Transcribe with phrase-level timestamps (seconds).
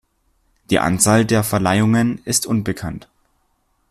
[0.71, 3.07] Die Anzahl der Verleihungen ist unbekannt.